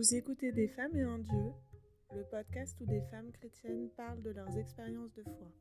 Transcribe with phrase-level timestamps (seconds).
[0.00, 1.52] Vous écoutez Des femmes et un Dieu,
[2.16, 5.52] le podcast où des femmes chrétiennes parlent de leurs expériences de foi.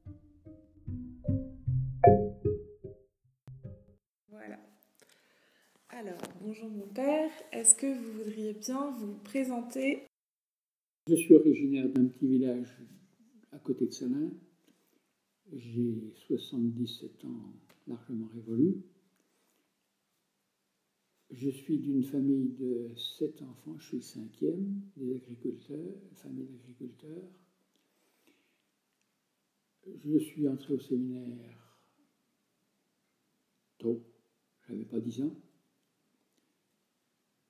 [4.30, 4.58] Voilà.
[5.90, 10.08] Alors, bonjour mon père, est-ce que vous voudriez bien vous présenter?
[11.10, 12.82] Je suis originaire d'un petit village
[13.52, 14.32] à côté de Salins.
[15.52, 17.52] J'ai 77 ans
[17.88, 18.78] largement révolus.
[21.32, 27.30] Je suis d'une famille de sept enfants, je suis le cinquième, des agriculteurs, famille d'agriculteurs.
[29.86, 31.80] Je suis entré au séminaire
[33.78, 34.04] tôt,
[34.68, 35.36] j'avais pas 10 ans.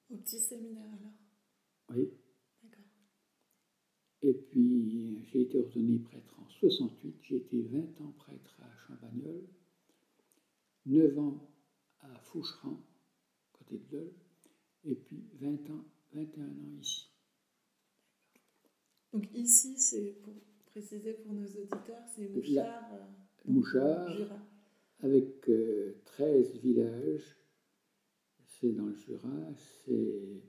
[0.09, 1.13] Au petit séminaire alors?
[1.89, 2.09] Oui.
[2.63, 2.84] D'accord.
[4.21, 9.48] Et puis j'ai été ordonné prêtre en 68, j'ai été 20 ans prêtre à Champagnol,
[10.85, 11.49] 9 ans
[12.01, 12.84] à Foucheran,
[13.77, 14.11] de
[14.83, 17.09] et puis 20 ans, 21 ans ici.
[19.13, 20.34] Donc ici, c'est pour
[20.65, 23.05] préciser pour nos auditeurs, c'est Mouchard, euh,
[23.45, 24.39] Mouchard Jura.
[24.99, 27.35] avec 13 euh, villages.
[28.45, 29.53] C'est dans le Jura,
[29.85, 30.41] c'est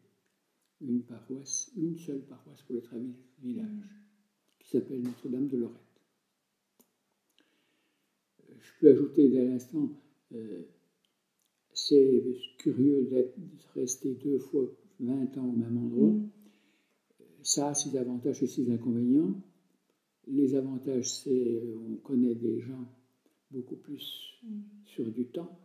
[0.81, 3.03] une paroisse, une seule paroisse pour les 13
[3.39, 3.83] villages, mm.
[4.59, 6.03] qui s'appelle Notre-Dame de Lorette.
[8.41, 9.91] Euh, je peux ajouter dès l'instant,
[11.73, 13.35] c'est curieux d'être
[13.75, 16.11] resté deux fois 20 ans au même endroit.
[16.11, 16.31] Mm.
[17.43, 19.41] Ça a ses avantages et ses inconvénients.
[20.27, 22.87] Les avantages, c'est on connaît des gens
[23.51, 24.61] beaucoup plus mm.
[24.85, 25.59] sur du temps.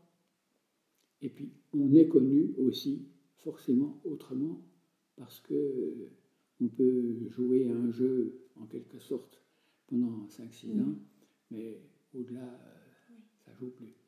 [1.22, 4.62] Et puis, on est connu aussi forcément autrement
[5.16, 6.09] parce que
[6.62, 9.42] on peut jouer à un jeu en quelque sorte
[9.88, 10.81] pendant 5-6 mm.
[10.81, 10.95] ans,
[11.52, 11.81] mais
[12.14, 12.59] au-delà,
[13.45, 14.05] ça joue plus.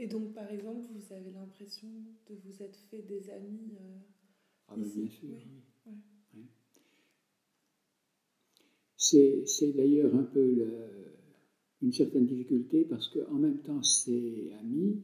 [0.00, 1.88] Et donc, par exemple, vous avez l'impression
[2.28, 3.98] de vous être fait des amis euh,
[4.68, 5.28] ah, bien sûr,
[6.34, 6.44] oui.
[8.96, 10.66] C'est d'ailleurs un peu
[11.82, 15.00] une certaine difficulté parce qu'en même temps, c'est amis,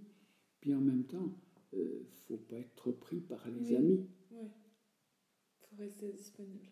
[0.61, 1.31] puis en même temps,
[1.73, 3.99] il euh, ne faut pas être pris par les amis.
[4.31, 6.69] Oui, il faut rester disponible.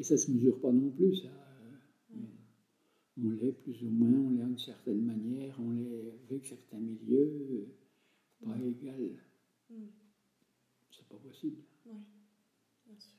[0.00, 1.41] Et ça ne se mesure pas non plus, ça
[3.18, 7.68] on l'est plus ou moins, on l'est d'une certaine manière, on l'est avec certains milieux,
[8.44, 8.68] pas mm.
[8.68, 9.10] égal.
[9.70, 9.86] Mm.
[10.90, 11.62] C'est pas possible.
[11.86, 12.00] Oui,
[12.86, 13.18] bien sûr.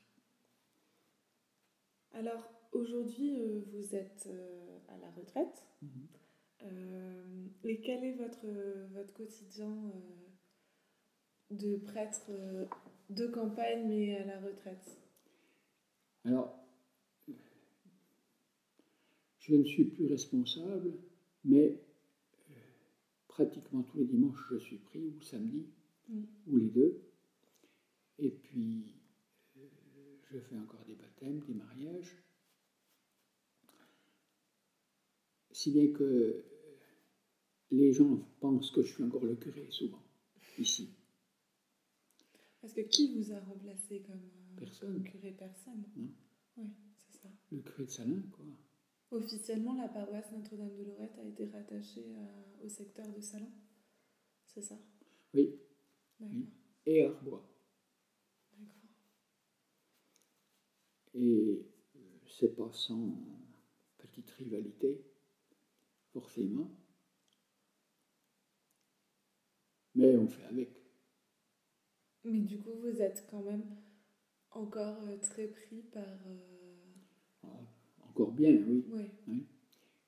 [2.12, 5.66] Alors, aujourd'hui, euh, vous êtes euh, à la retraite.
[5.84, 6.06] Mm-hmm.
[6.62, 8.46] Euh, et quel est votre,
[8.92, 9.76] votre quotidien
[11.50, 12.30] de prêtre
[13.10, 14.98] de campagne, mais à la retraite?
[16.24, 16.63] Alors,
[19.46, 20.94] je ne suis plus responsable,
[21.44, 21.78] mais
[22.50, 22.54] euh,
[23.28, 25.66] pratiquement tous les dimanches, je suis pris, ou samedi,
[26.46, 27.02] ou les deux.
[28.18, 28.94] Et puis,
[29.56, 29.60] euh,
[30.30, 32.16] je fais encore des baptêmes, des mariages.
[35.50, 36.44] Si bien que euh,
[37.70, 40.02] les gens pensent que je suis encore le curé, souvent,
[40.58, 40.88] ici.
[42.62, 44.22] Parce que qui vous a remplacé comme
[44.56, 45.02] personne.
[45.04, 45.32] curé?
[45.32, 45.84] Personne.
[46.56, 46.70] Oui,
[47.10, 47.28] c'est ça.
[47.52, 48.46] Le curé de Salin, quoi.
[49.10, 52.16] Officiellement, la paroisse Notre-Dame de Lorette a été rattachée
[52.62, 53.50] au secteur de Salon
[54.46, 54.76] C'est ça?
[55.34, 55.60] Oui.
[56.86, 57.44] Et Arbois.
[58.58, 58.90] D'accord.
[61.14, 61.66] Et
[61.96, 63.16] euh, c'est pas sans
[63.98, 65.04] petite rivalité,
[66.12, 66.70] forcément.
[69.94, 70.70] Mais on fait avec.
[72.24, 73.64] Mais du coup, vous êtes quand même
[74.50, 76.26] encore euh, très pris par.
[76.26, 76.63] Euh,
[78.14, 78.84] encore bien, oui.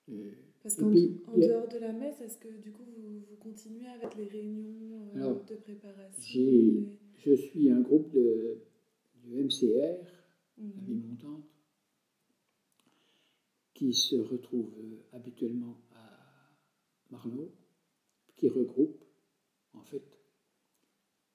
[0.08, 0.30] Euh,
[0.62, 4.26] Parce qu'en dehors de la messe, est-ce que du coup vous, vous continuez avec les
[4.26, 6.86] réunions euh, de préparation
[7.16, 8.62] Je suis un groupe de,
[9.24, 9.98] du MCR,
[10.58, 11.08] la vie mhm.
[11.08, 11.44] montante,
[13.74, 16.52] qui se retrouve euh, habituellement à
[17.10, 17.50] Marlowe,
[18.36, 19.04] qui regroupe
[19.72, 20.04] en fait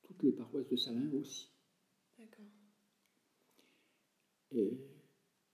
[0.04, 1.52] toutes les paroisses de Salins aussi.
[2.18, 2.46] D'accord.
[4.54, 4.78] Et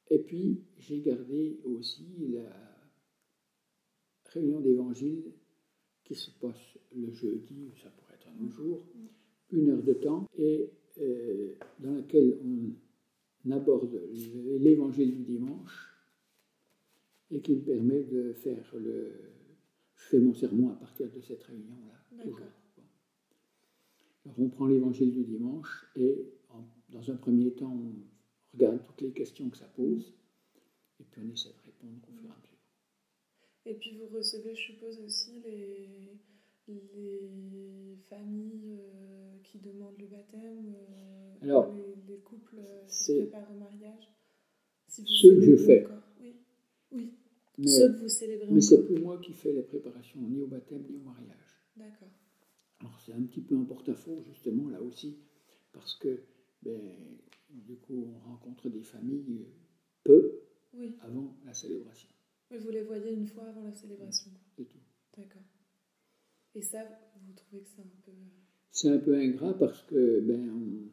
[0.09, 2.49] et puis, j'ai gardé aussi la
[4.25, 5.33] réunion d'évangile
[6.03, 8.85] qui se passe le jeudi, ça pourrait être un autre jour,
[9.51, 10.69] une heure de temps, et
[10.99, 14.01] euh, dans laquelle on aborde
[14.59, 15.93] l'évangile du dimanche,
[17.29, 19.11] et qui me permet de faire le...
[19.95, 22.23] Je fais mon sermon à partir de cette réunion-là.
[24.23, 26.33] Alors on prend l'évangile du dimanche, et
[26.89, 28.16] dans un premier temps, on
[28.53, 30.13] regarde toutes les questions que ça pose,
[30.99, 32.57] et puis on essaie de répondre au fur et à mesure.
[33.65, 36.17] Et puis vous recevez, je suppose, aussi les,
[36.67, 41.73] les familles euh, qui demandent le baptême, euh, Alors,
[42.07, 44.09] les, couples qui se préparent au mariage
[44.87, 45.87] si Ce que je fais.
[46.21, 46.35] Oui.
[46.91, 47.13] oui.
[47.57, 50.47] Mais, Ceux que vous célébrez Mais c'est plus moi qui fais les préparations, ni au
[50.47, 51.61] baptême, ni au mariage.
[51.75, 52.09] D'accord.
[52.79, 55.17] Alors c'est un petit peu un porte-à-faux, justement, là aussi,
[55.73, 56.21] parce que,
[56.61, 56.79] ben,
[57.49, 59.45] du coup, on rencontre des familles
[60.03, 60.41] peu
[61.01, 62.09] avant la célébration.
[62.51, 64.77] Mais vous les voyez une fois avant la célébration C'est tout.
[65.17, 65.41] D'accord.
[66.55, 66.79] Et ça,
[67.25, 68.11] vous trouvez que c'est un peu...
[68.11, 68.29] Euh,
[68.71, 70.89] c'est un peu ingrat parce que, ben,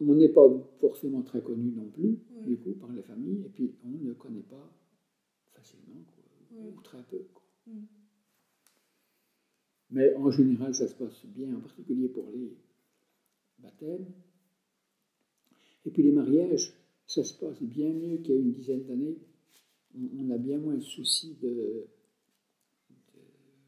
[0.00, 0.48] on n'est pas
[0.80, 4.42] forcément très connu non plus, du coup, par les familles, et puis on ne connaît
[4.42, 4.72] pas
[5.52, 6.04] facilement,
[6.52, 7.26] ou très peu.
[7.66, 7.84] Mm.
[9.90, 12.56] Mais en général, ça se passe bien, en particulier pour les
[13.58, 14.06] baptêmes.
[15.84, 16.74] Et puis les mariages,
[17.06, 19.18] ça se passe bien mieux qu'il y a une dizaine d'années.
[19.94, 21.86] On, a bien moins de souci de,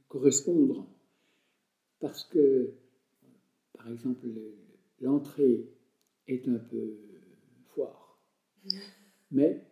[0.09, 0.87] correspondre.
[1.99, 2.75] Parce que,
[3.73, 4.29] par exemple,
[5.01, 5.71] l'entrée
[6.29, 6.99] est un peu
[7.75, 8.23] foire.
[9.31, 9.65] Mais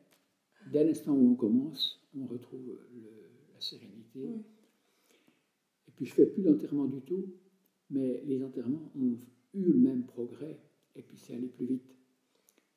[0.72, 2.78] dès l'instant où on commence, on retrouve
[3.52, 4.28] la sérénité.
[5.96, 7.26] Puis je fais plus d'enterrement du tout,
[7.90, 9.18] mais les enterrements ont
[9.54, 10.58] eu le même progrès,
[10.96, 11.94] et puis c'est allé plus vite.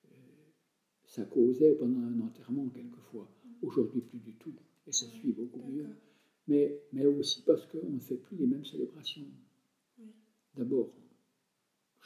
[0.06, 0.10] Euh,
[1.06, 3.30] ça causait pendant un enterrement quelquefois.
[3.62, 4.54] Aujourd'hui, plus du tout,
[4.88, 5.96] et ça suit beaucoup mieux.
[6.48, 9.28] Mais, mais aussi parce qu'on ne fait plus les mêmes célébrations.
[10.56, 10.94] D'abord,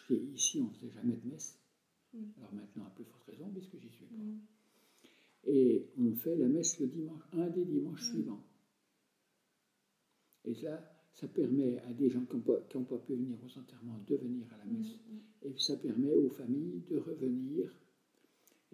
[0.09, 1.59] ici, on ne faisait jamais de messe.
[2.37, 4.15] Alors maintenant, à plus forte raison, puisque j'y suis pas.
[5.47, 8.43] Et on fait la messe le dimanche, un des dimanches suivants.
[10.45, 13.99] Et là, ça permet à des gens qui n'ont pas, pas, pu venir aux enterrements
[14.05, 14.97] de venir à la messe.
[15.09, 15.47] Mm, mm.
[15.47, 17.71] Et ça permet aux familles de revenir.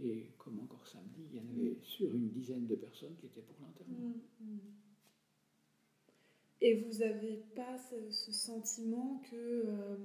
[0.03, 3.41] Et comme encore samedi, il y en avait sur une dizaine de personnes qui étaient
[3.41, 4.15] pour l'enterrement.
[4.39, 4.57] Mm,
[6.61, 9.97] et vous n'avez pas ce, sentiment que, euh,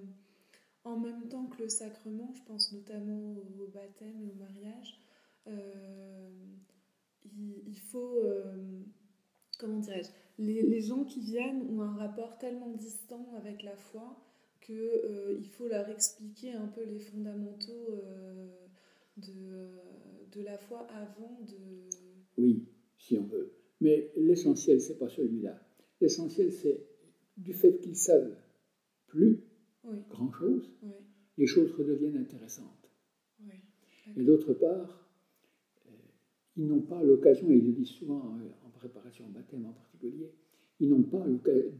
[0.84, 4.98] en même temps que le sacrement, je pense notamment au, baptême et au mariage,
[5.46, 6.30] euh,
[7.24, 8.82] il, faut, euh,
[9.58, 14.16] comment dirais-je, les, gens qui viennent ont un rapport tellement distant avec la foi
[14.60, 18.48] qu'il euh, faut leur expliquer un peu les fondamentaux euh,
[19.16, 21.88] de, de, la foi avant de...
[22.36, 22.64] Oui,
[22.98, 23.52] si on veut.
[23.80, 25.58] Mais l'essentiel, c'est pas celui-là.
[26.00, 26.80] L'essentiel, c'est
[27.36, 28.36] du fait qu'ils savent
[29.06, 29.40] plus
[30.10, 30.70] grand-chose,
[31.38, 32.90] les choses redeviennent intéressantes.
[34.16, 35.08] Et d'autre part,
[35.86, 35.90] euh,
[36.56, 40.32] ils n'ont pas l'occasion, et ils le disent souvent en préparation au baptême en particulier,
[40.78, 41.24] ils n'ont pas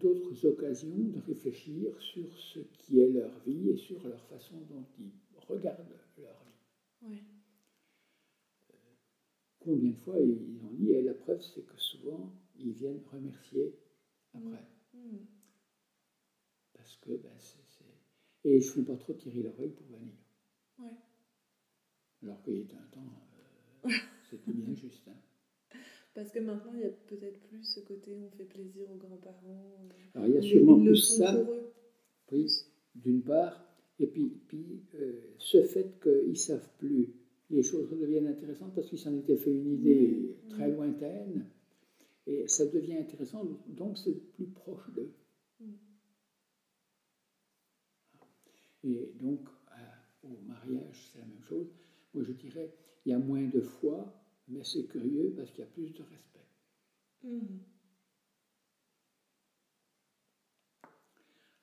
[0.01, 4.85] d'autres occasions de réfléchir sur ce qui est leur vie et sur leur façon dont
[4.99, 5.13] ils
[5.49, 5.85] regardent
[6.19, 6.43] leur
[7.03, 7.19] vie.
[8.71, 8.77] Euh,
[9.61, 13.75] combien de fois ils ont dit, et la preuve c'est que souvent ils viennent remercier
[14.33, 14.67] après.
[14.95, 14.99] Mm.
[14.99, 15.27] Mm.
[16.73, 17.67] Parce que ben, c'est.
[18.45, 20.15] Et ils ne se font pas trop tirer l'oreille pour venir.
[22.23, 23.13] Alors qu'il y a un temps,
[23.85, 23.91] euh,
[24.31, 25.09] c'était bien juste.
[25.09, 25.17] Hein.
[26.17, 29.75] Parce que maintenant, il y a peut-être plus ce côté on fait plaisir aux grands-parents.
[29.85, 31.47] Euh, Alors, il y a sûrement plus ça,
[32.33, 32.51] oui,
[32.95, 33.63] d'une part,
[33.99, 37.13] et puis, puis euh, ce fait qu'ils ne savent plus,
[37.51, 41.51] les choses deviennent intéressantes parce qu'ils s'en étaient fait une idée très lointaine,
[42.27, 45.13] et ça devient intéressant, donc c'est plus proche d'eux.
[45.61, 45.73] Mm.
[48.85, 49.41] Et donc,
[50.23, 51.67] au mariage, c'est la même chose.
[52.15, 52.73] Moi, je dirais,
[53.05, 54.15] il y a moins de foi,
[54.49, 56.47] mais c'est curieux parce qu'il y a plus de respect.
[57.25, 57.59] Mm-hmm.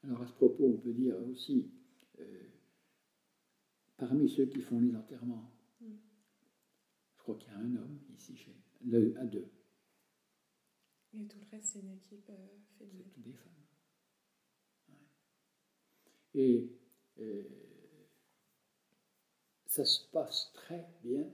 [0.04, 1.72] Alors à ce propos, on peut dire aussi,
[2.20, 2.50] euh,
[3.96, 5.50] parmi ceux qui font les enterrements,
[5.80, 5.96] mm.
[7.16, 9.48] je crois qu'il y a un homme ici, chez, le, à deux.
[11.14, 13.04] Et tout le reste, c'est une équipe euh, féminine.
[13.06, 13.52] C'est toutes des femmes.
[16.36, 16.72] Et
[17.20, 17.44] euh,
[19.68, 21.32] ça se passe très bien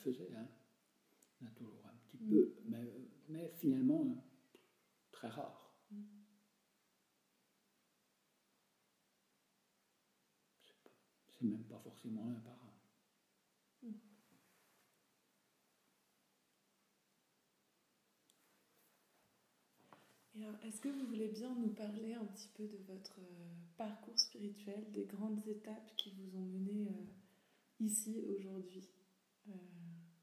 [0.00, 0.30] faisait.
[0.36, 0.48] Hein.
[1.42, 2.30] On a toujours un petit mm.
[2.30, 2.92] peu, mais,
[3.28, 4.24] mais, finalement
[5.12, 5.72] très rare.
[11.38, 12.70] C'est même pas forcément un par un.
[20.62, 24.90] Est-ce que vous voulez bien nous parler un petit peu de votre euh, parcours spirituel,
[24.92, 28.88] des grandes étapes qui vous ont mené euh, ici aujourd'hui
[29.48, 29.52] euh,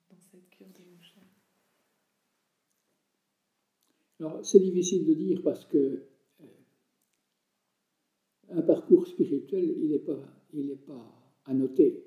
[0.10, 1.37] dans cette cure de mouchard
[4.20, 6.46] Alors, c'est difficile de dire parce que euh,
[8.50, 10.20] un parcours spirituel, il n'est pas,
[10.54, 12.04] il pas à noter.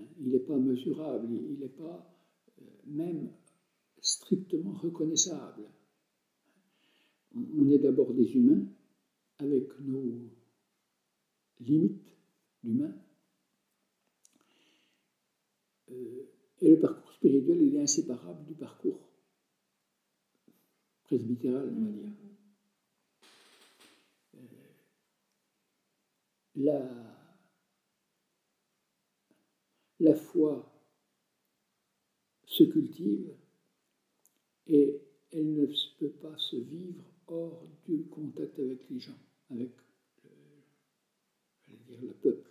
[0.00, 2.12] Hein, il n'est pas mesurable, il n'est pas
[2.60, 3.30] euh, même
[4.00, 5.70] strictement reconnaissable.
[7.36, 8.66] On est d'abord des humains
[9.38, 10.30] avec nos
[11.60, 12.16] limites
[12.62, 12.94] d'humains.
[15.90, 16.26] Euh,
[16.60, 19.13] et le parcours spirituel, il est inséparable du parcours
[21.16, 22.10] on va dire.
[24.34, 24.40] Euh,
[26.56, 26.88] la,
[30.00, 30.70] la foi
[32.46, 33.34] se cultive
[34.66, 35.00] et
[35.32, 35.66] elle ne
[35.98, 39.18] peut pas se vivre hors du contact avec les gens,
[39.50, 39.70] avec
[41.68, 42.50] le, dire, le peuple.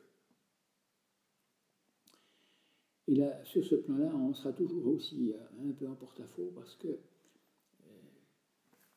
[3.08, 6.88] Et là, sur ce plan-là, on sera toujours aussi un peu en porte-à-faux parce que
[6.88, 7.13] euh,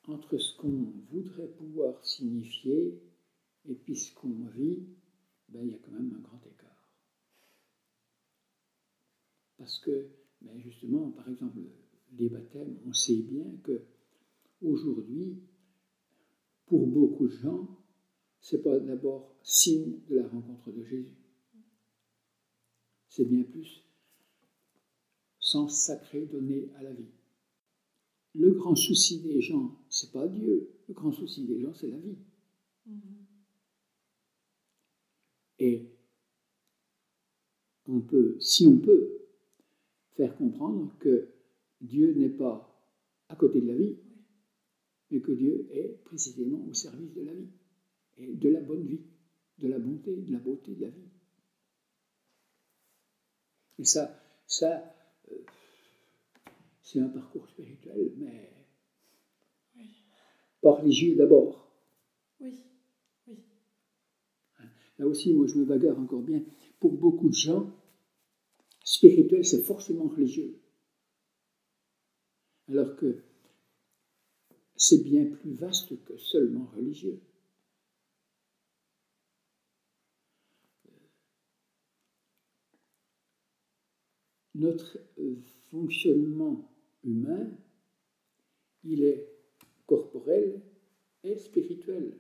[0.06, 3.00] entre ce qu'on voudrait pouvoir signifier
[3.68, 4.86] et puis ce qu'on vit,
[5.48, 6.92] ben, il y a quand même un grand écart.
[9.58, 10.10] Parce que,
[10.40, 11.58] ben, justement, par exemple,
[12.12, 13.84] les baptêmes, on sait bien que
[14.62, 15.42] aujourd'hui,
[16.66, 17.68] pour beaucoup de gens,
[18.40, 21.16] c'est pas d'abord signe de la rencontre de Jésus.
[23.08, 23.86] C'est bien plus
[25.46, 27.12] sens sacré donné à la vie.
[28.38, 30.68] Le grand souci des gens, c'est pas Dieu.
[30.88, 32.18] Le grand souci des gens, c'est la vie.
[32.88, 33.26] Mm-hmm.
[35.58, 35.90] Et
[37.86, 39.16] on peut, si on peut,
[40.16, 41.28] faire comprendre que
[41.80, 42.72] Dieu n'est pas
[43.28, 43.96] à côté de la vie,
[45.10, 47.48] mais que Dieu est précisément au service de la vie
[48.16, 49.00] et de la bonne vie,
[49.58, 51.08] de la bonté, de la beauté de la vie.
[53.78, 54.94] Et ça, ça
[55.30, 55.34] euh,
[56.86, 58.48] c'est un parcours spirituel, mais
[60.62, 61.68] pas religieux d'abord.
[62.38, 62.62] Oui,
[63.26, 63.38] oui.
[64.98, 66.44] Là aussi, moi, je me bagarre encore bien.
[66.78, 67.68] Pour beaucoup de gens,
[68.84, 70.60] spirituel, c'est forcément religieux.
[72.68, 73.24] Alors que
[74.76, 77.20] c'est bien plus vaste que seulement religieux.
[84.54, 84.98] Notre
[85.68, 86.75] fonctionnement
[87.06, 87.48] humain,
[88.84, 89.28] il est
[89.86, 90.60] corporel
[91.24, 92.18] et spirituel.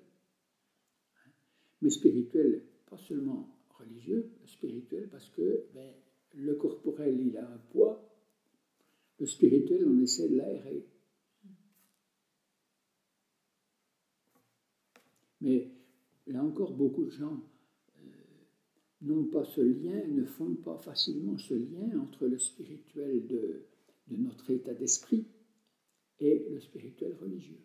[1.82, 5.92] Mais spirituel, pas seulement religieux, spirituel parce que ben,
[6.34, 8.02] le corporel, il a un poids,
[9.18, 10.86] le spirituel, on essaie de l'aérer.
[15.40, 15.70] Mais
[16.26, 17.42] là encore, beaucoup de gens
[17.98, 18.02] euh,
[19.02, 23.66] n'ont pas ce lien, ne font pas facilement ce lien entre le spirituel de,
[24.08, 25.26] de notre état d'esprit
[26.18, 27.62] et le spirituel religieux.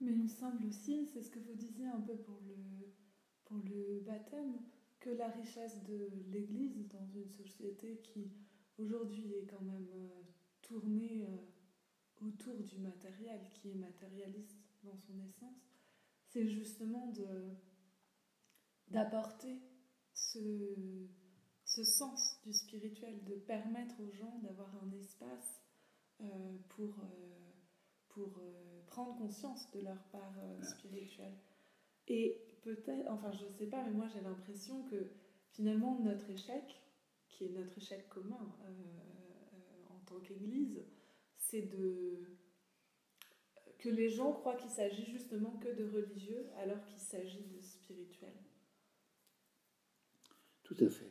[0.00, 4.60] Mais il me semble aussi, c'est ce que vous disiez un peu pour le, baptême,
[4.98, 8.32] que la richesse de l'Église dans une société qui
[8.78, 10.22] aujourd'hui est quand même euh,
[10.62, 15.70] tournée euh, autour du matériel, qui est matérialiste dans son essence,
[16.26, 17.12] c'est justement
[18.88, 19.60] d'apporter
[20.14, 20.38] ce,
[21.74, 25.62] ce sens du spirituel, de permettre aux gens d'avoir un espace
[26.20, 26.96] euh, pour,
[28.08, 28.42] pour
[28.86, 31.34] prendre conscience de leur part spirituelle.
[32.08, 35.10] Et peut-être, enfin je ne sais pas, mais moi j'ai l'impression que
[35.50, 36.82] finalement notre échec,
[37.28, 40.82] qui est notre échec commun euh, euh, en tant qu'Église,
[41.38, 42.38] c'est de
[43.78, 48.32] que les gens croient qu'il s'agit justement que de religieux alors qu'il s'agit de spirituel.
[50.62, 51.10] Tout à fait.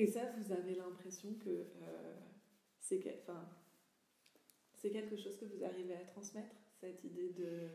[0.00, 2.14] Et ça, vous avez l'impression que euh,
[2.78, 3.46] c'est enfin,
[4.80, 7.68] quelque chose que vous arrivez à transmettre, cette idée de...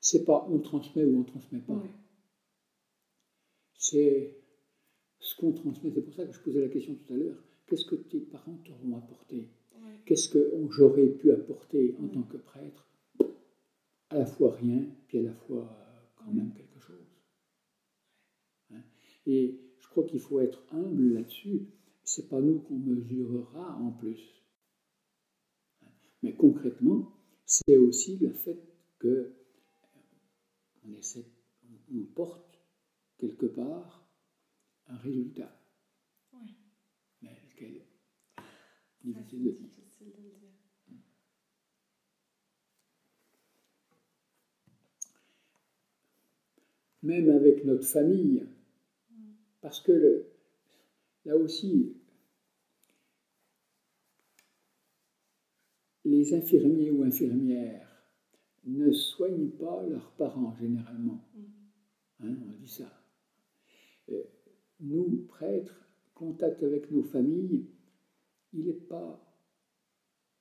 [0.00, 1.80] C'est pas on transmet ou on transmet pas.
[3.74, 4.36] C'est
[5.20, 5.92] ce qu'on transmet.
[5.94, 7.40] C'est pour ça que je posais la question tout à l'heure.
[7.68, 9.50] Qu'est-ce que tes parents t'auront apporté?
[10.04, 12.88] Qu'est-ce que j'aurais pu apporter en tant que prêtre?
[14.10, 16.68] À la fois rien, puis à la fois euh, quand même quelque
[19.28, 21.68] et je crois qu'il faut être humble là-dessus.
[22.02, 24.42] C'est pas nous qu'on mesurera en plus.
[26.22, 27.12] Mais concrètement,
[27.44, 28.58] c'est aussi le fait
[28.98, 29.34] que
[30.84, 31.26] on, essaie,
[31.94, 32.58] on porte
[33.18, 34.08] quelque part
[34.86, 35.54] un résultat.
[36.32, 36.56] Oui.
[37.20, 37.82] Mais lequel
[39.04, 40.48] Difficile de dire.
[47.02, 48.44] même avec notre famille.
[49.60, 50.26] Parce que le,
[51.24, 51.96] là aussi,
[56.04, 57.88] les infirmiers ou infirmières
[58.64, 61.24] ne soignent pas leurs parents généralement.
[62.20, 62.90] Hein, on dit ça.
[64.10, 64.22] Euh,
[64.80, 67.66] nous, prêtres, contact avec nos familles,
[68.52, 69.24] il n'est pas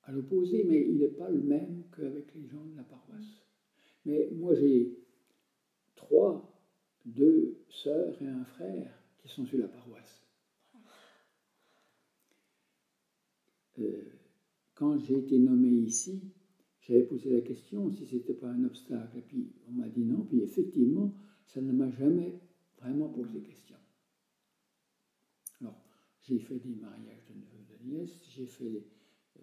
[0.03, 3.43] à l'opposé, mais il n'est pas le même qu'avec les gens de la paroisse.
[4.05, 4.97] Mais moi, j'ai
[5.95, 6.57] trois,
[7.05, 10.23] deux sœurs et un frère qui sont sur la paroisse.
[13.79, 14.03] Euh,
[14.75, 16.21] quand j'ai été nommé ici,
[16.81, 19.17] j'avais posé la question si ce n'était pas un obstacle.
[19.17, 20.21] Et puis on m'a dit non.
[20.25, 21.13] Puis effectivement,
[21.45, 22.39] ça ne m'a jamais
[22.79, 23.75] vraiment posé question.
[25.61, 25.79] Alors,
[26.21, 28.85] j'ai fait des mariages de neveux de nièces, j'ai fait.
[29.39, 29.41] Euh,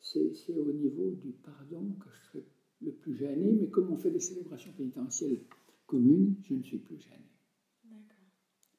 [0.00, 2.44] c'est au niveau du pardon que je serais
[2.80, 5.40] le plus gêné, mais comme on fait des célébrations pénitentielles
[5.86, 7.27] communes, je ne suis plus gêné.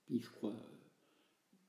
[0.09, 0.55] Puis je crois,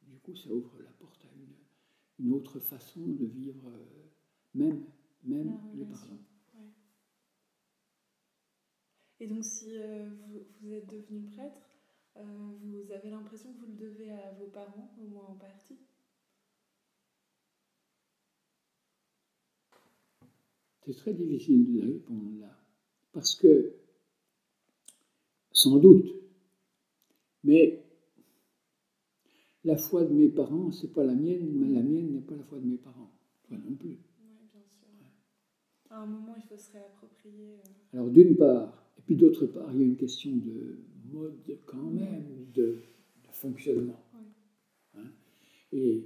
[0.09, 4.09] du coup, ça ouvre la porte à une, une autre façon de vivre, euh,
[4.54, 4.82] même,
[5.25, 6.18] même le pardon.
[9.20, 11.68] Et donc, si euh, vous, vous, êtes devenu prêtre,
[12.16, 12.23] euh,
[12.62, 15.76] vous avez l'impression que vous le devez à vos parents, au moins en partie?
[20.87, 22.59] C'est très difficile de répondre là.
[23.12, 23.75] Parce que,
[25.52, 26.14] sans doute,
[27.44, 27.85] mais
[29.64, 32.45] la foi de mes parents, c'est pas la mienne, mais la mienne n'est pas la
[32.45, 33.11] foi de mes parents.
[33.45, 33.90] Toi non plus.
[33.90, 34.88] Oui, bien sûr.
[35.90, 37.55] À un moment, il faut se réapproprier.
[37.55, 37.99] Euh.
[37.99, 40.79] Alors, d'une part, et puis d'autre part, il y a une question de
[41.12, 42.79] mode quand même, de,
[43.33, 44.00] fonctionnement.
[44.95, 45.11] Hein.
[45.73, 46.05] Et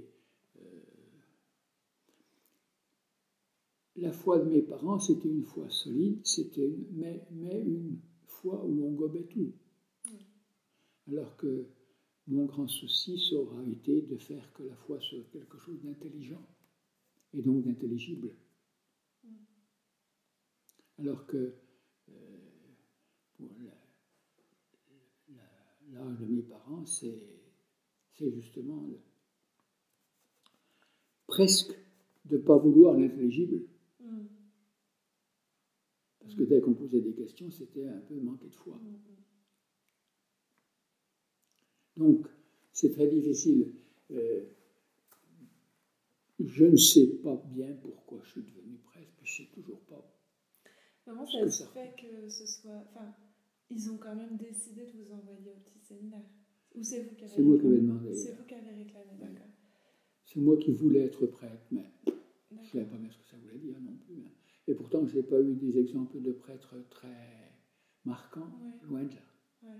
[3.97, 8.85] la foi de mes parents, c'était une foi solide, c'était mais, mais une foi où
[8.85, 9.51] on gobait tout.
[11.07, 11.67] Alors que
[12.27, 16.45] mon grand souci, ça aura été de faire que la foi soit quelque chose d'intelligent
[17.33, 18.35] et donc d'intelligible.
[20.97, 21.53] Alors que
[22.09, 22.37] euh,
[23.33, 23.49] pour
[25.91, 27.21] l'âge de mes parents, c'est
[28.17, 28.87] justement
[31.27, 31.77] presque
[32.25, 33.67] de ne pas vouloir l'intelligible.
[36.19, 38.79] Parce que dès qu'on posait des questions, c'était un peu manqué de foi.
[41.97, 42.27] Donc,
[42.71, 43.73] c'est très difficile.
[44.11, 44.45] Euh,
[46.39, 49.79] je ne sais pas bien pourquoi je suis devenu prêtre, mais je ne sais toujours
[49.81, 50.11] pas.
[51.05, 52.83] Comment ça se fait que ce soit.
[52.89, 53.13] Enfin,
[53.69, 56.25] ils ont quand même décidé de vous envoyer au petit séminaire?
[56.75, 58.13] Ou c'est vous qui avez C'est moi qui avais demandé.
[58.15, 59.47] C'est vous qui avez réclamé, d'accord.
[60.25, 63.37] C'est moi qui voulais être prêtre, mais je ne savais pas bien ce que ça
[63.37, 64.15] voulait dire non plus.
[64.15, 64.31] Hein.
[64.67, 67.53] Et pourtant, je n'ai pas eu des exemples de prêtres très
[68.03, 68.51] marquants,
[68.89, 69.77] loin de là.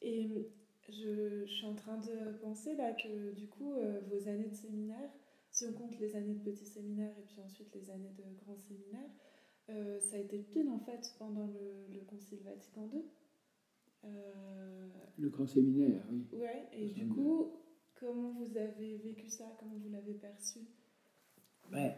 [0.00, 0.50] Et
[0.88, 5.10] je, suis en train de penser là que du coup, euh, vos années de séminaire,
[5.50, 8.58] si on compte les années de petit séminaire et puis ensuite les années de grand
[8.58, 9.10] séminaire,
[9.70, 13.02] euh, ça a été pile en fait pendant le, Concile Vatican II.
[14.04, 16.26] Euh, le grand séminaire, oui.
[16.32, 17.52] Ouais, et du coup,
[17.94, 19.44] comment vous avez vécu ça?
[19.58, 20.60] Comment vous l'avez perçu?
[21.70, 21.94] Ben,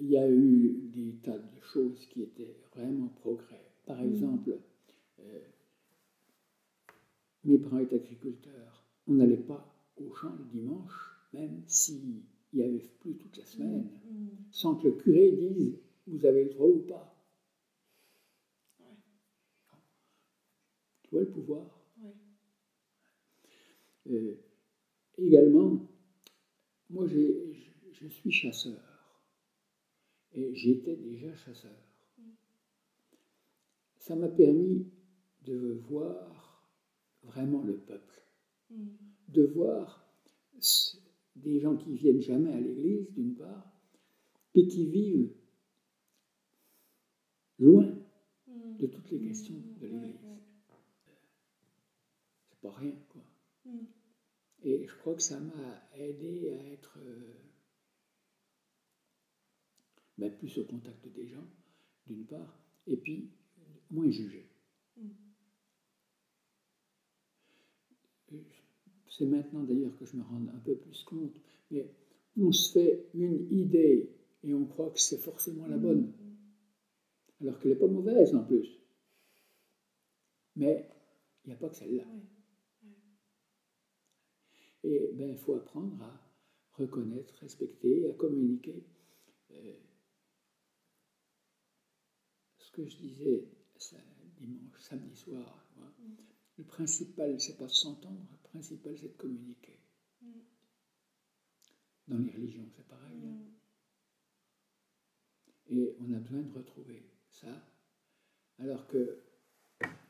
[0.00, 3.70] il y a eu des tas de choses qui étaient vraiment progrès.
[3.86, 4.08] Par mm.
[4.08, 4.58] exemple,
[7.44, 8.84] mes parents étaient agriculteurs.
[9.06, 13.88] On n'allait pas au champ le dimanche, même s'il y avait plu toute la semaine,
[14.10, 14.24] mm.
[14.24, 14.28] Mm.
[14.50, 17.10] sans que le curé dise vous avez le droit ou pas.
[21.02, 21.80] Tu vois le pouvoir.
[24.10, 24.36] Euh,
[25.16, 25.80] également,
[26.90, 28.80] moi je suis chasseur.
[30.32, 31.70] Et j'étais déjà chasseur.
[33.96, 34.86] Ça m'a permis
[35.44, 36.43] de voir
[37.24, 38.22] vraiment le peuple,
[39.28, 40.06] de voir
[41.36, 43.72] des gens qui viennent jamais à l'église, d'une part,
[44.54, 45.34] et qui vivent
[47.58, 47.92] loin
[48.78, 50.20] de toutes les questions de l'église.
[52.50, 53.22] C'est pas rien, quoi.
[54.62, 57.34] Et je crois que ça m'a aidé à être euh,
[60.18, 61.46] mais plus au contact des gens,
[62.06, 63.30] d'une part, et puis
[63.90, 64.48] moins jugé.
[64.96, 65.08] Mm.
[69.08, 71.36] C'est maintenant d'ailleurs que je me rends un peu plus compte,
[71.70, 71.88] mais
[72.36, 74.10] on se fait une idée
[74.42, 77.42] et on croit que c'est forcément la bonne, mm.
[77.42, 78.68] alors qu'elle n'est pas mauvaise en plus.
[80.56, 80.88] Mais
[81.44, 82.06] il n'y a pas que celle-là.
[84.82, 86.20] Et ben, il faut apprendre à
[86.72, 88.84] reconnaître, respecter, à communiquer.
[89.52, 89.74] Euh,
[92.74, 93.48] que je disais
[94.40, 95.63] dimanche, samedi soir.
[96.56, 96.62] Mm.
[96.62, 99.78] Le principal, c'est pas de s'entendre, le principal, c'est de communiquer.
[100.22, 100.28] Mm.
[102.08, 103.18] Dans les religions, c'est pareil.
[103.24, 103.38] Hein.
[105.68, 105.76] Mm.
[105.76, 107.48] Et on a besoin de retrouver ça.
[108.58, 109.20] Alors que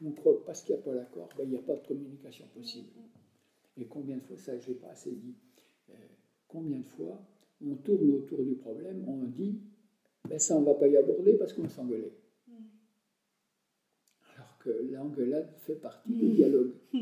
[0.04, 2.46] on croit parce qu'il n'y a pas l'accord, ben, il n'y a pas de communication
[2.48, 2.90] possible.
[3.76, 5.34] Et combien de fois, ça je n'ai pas assez dit,
[5.90, 5.94] euh,
[6.48, 7.20] combien de fois
[7.64, 9.60] on tourne autour du problème, on dit,
[10.28, 12.12] ben ça on ne va pas y aborder parce qu'on s'engueulait.
[14.64, 16.72] Que l'engueulade fait partie du dialogue.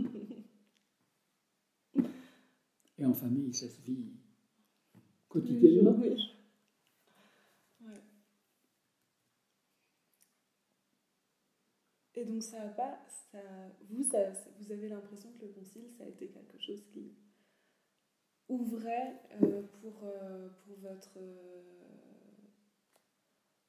[2.98, 4.12] Et en famille, ça se vit
[5.29, 5.96] quotidiennement.
[12.14, 12.98] Et donc ça a pas,
[13.31, 13.38] ça,
[13.88, 17.14] vous, ça, vous avez l'impression que le concile, ça a été quelque chose qui
[18.48, 21.62] ouvrait euh, pour, euh, pour votre euh,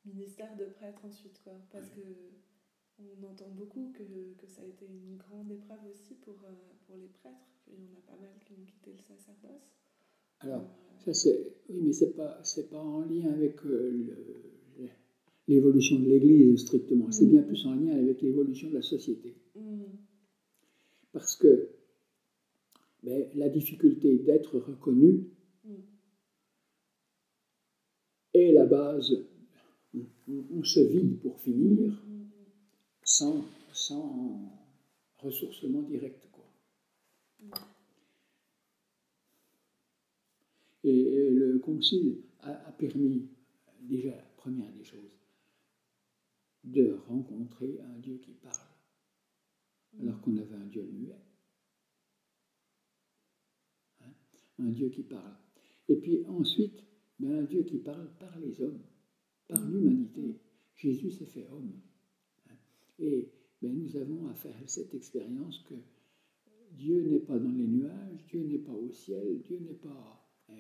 [0.06, 1.53] ministère de prêtre ensuite, quoi?
[1.71, 2.01] Parce que
[2.99, 4.03] on entend beaucoup que,
[4.38, 6.36] que, ça a été une grande épreuve aussi pour,
[6.86, 9.77] pour les prêtres, qu'il y en a pas mal qui ont quitté le sacerdoce.
[10.39, 10.65] Alors,
[11.03, 14.53] ça c'est, oui, mais c'est pas, c'est pas en lien avec le
[15.47, 17.47] l'évolution de l'Église strictement, c'est bien mm.
[17.47, 19.36] plus en lien avec l'évolution de la société.
[19.56, 19.84] Mm.
[21.12, 21.69] Parce que
[23.03, 25.27] ben, la difficulté d'être reconnu
[25.65, 25.73] mm.
[28.34, 29.25] est la base.
[30.27, 32.03] On, se vide pour finir
[33.04, 33.46] sans,
[35.18, 36.28] ressourcement direct.
[36.32, 36.46] Quoi.
[40.84, 43.30] Et, le concile a permis
[43.82, 45.18] déjà, première des choses,
[46.63, 48.70] de rencontrer un Dieu qui parle,
[50.00, 51.22] alors qu'on avait un Dieu muet.
[54.02, 54.13] Hein?
[54.60, 55.36] Un Dieu qui parle.
[55.89, 56.84] Et puis ensuite,
[57.20, 58.82] ben, un Dieu qui parle par les hommes,
[59.48, 60.39] par l'humanité.
[60.76, 61.80] Jésus s'est fait homme.
[62.99, 65.75] Et ben, nous avons à faire cette expérience que
[66.71, 70.53] Dieu n'est pas dans les nuages, Dieu n'est pas au ciel, Dieu n'est pas euh,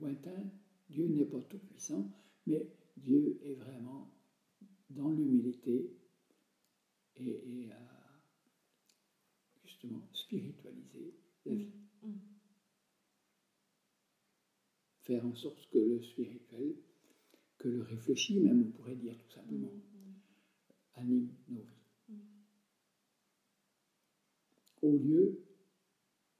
[0.00, 0.50] lointain,
[0.88, 2.10] Dieu n'est pas tout-puissant,
[2.46, 2.66] mais
[2.96, 4.12] Dieu est vraiment
[4.90, 5.90] dans l'humilité
[7.16, 8.22] et, à
[9.64, 11.14] justement spiritualiser
[11.44, 11.72] la vie.
[12.02, 12.08] Mm.
[12.08, 12.20] Mm.
[15.02, 16.76] Faire en sorte que le spirituel,
[17.58, 19.95] que le réfléchi même, on pourrait dire tout simplement, mm,
[20.96, 22.20] anime nos vies.
[24.82, 25.40] Au lieu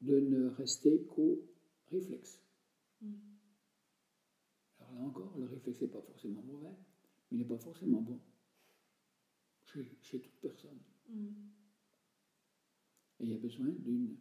[0.02, 1.40] de ne rester qu'au
[1.90, 2.42] réflexe.
[4.78, 6.74] Alors là encore, le réflexe n'est pas forcément mauvais,
[7.30, 8.20] mais il n'est pas forcément bon
[10.02, 10.78] chez, toute personne.
[11.08, 11.26] Mm.
[13.20, 14.16] Et il y a besoin d'une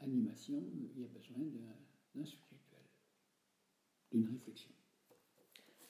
[0.00, 1.38] animation, il y a besoin
[2.14, 2.84] d'un spirituel,
[4.10, 4.72] d'une réflexion.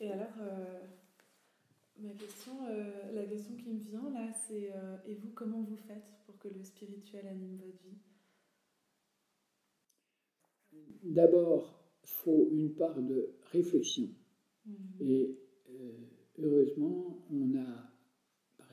[0.00, 0.86] Et alors, euh,
[1.98, 5.76] ma question, euh, la question qui me vient là, c'est euh, et vous, comment vous
[5.76, 7.98] faites pour que le spirituel anime votre vie?
[11.02, 14.08] D'abord, il faut une part de réflexion.
[14.66, 14.72] Mm.
[15.00, 15.38] Et
[16.38, 17.88] heureusement, on a